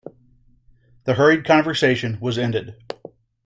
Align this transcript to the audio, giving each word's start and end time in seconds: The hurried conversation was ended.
The 1.03 1.13
hurried 1.13 1.45
conversation 1.45 2.17
was 2.19 2.39
ended. 2.39 2.75